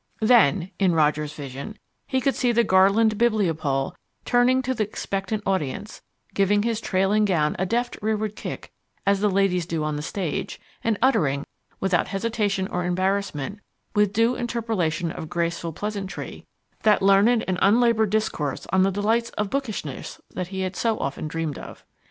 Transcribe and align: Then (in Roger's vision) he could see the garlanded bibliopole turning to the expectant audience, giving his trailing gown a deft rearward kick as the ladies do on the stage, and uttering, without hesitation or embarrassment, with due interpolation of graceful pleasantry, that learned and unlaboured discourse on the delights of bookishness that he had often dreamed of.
Then 0.21 0.71
(in 0.79 0.95
Roger's 0.95 1.31
vision) 1.33 1.77
he 2.07 2.21
could 2.21 2.33
see 2.35 2.51
the 2.51 2.63
garlanded 2.63 3.19
bibliopole 3.19 3.93
turning 4.25 4.63
to 4.63 4.73
the 4.73 4.83
expectant 4.83 5.43
audience, 5.45 6.01
giving 6.33 6.63
his 6.63 6.81
trailing 6.81 7.23
gown 7.23 7.55
a 7.59 7.67
deft 7.67 7.99
rearward 8.01 8.35
kick 8.35 8.71
as 9.05 9.19
the 9.19 9.29
ladies 9.29 9.67
do 9.67 9.83
on 9.83 9.97
the 9.97 10.01
stage, 10.01 10.59
and 10.83 10.97
uttering, 11.03 11.45
without 11.79 12.07
hesitation 12.07 12.67
or 12.69 12.83
embarrassment, 12.83 13.59
with 13.93 14.11
due 14.11 14.33
interpolation 14.35 15.11
of 15.11 15.29
graceful 15.29 15.71
pleasantry, 15.71 16.47
that 16.81 17.03
learned 17.03 17.45
and 17.47 17.59
unlaboured 17.61 18.09
discourse 18.09 18.65
on 18.73 18.81
the 18.81 18.89
delights 18.89 19.29
of 19.37 19.51
bookishness 19.51 20.19
that 20.33 20.47
he 20.47 20.61
had 20.61 20.75
often 20.83 21.27
dreamed 21.27 21.59
of. 21.59 21.85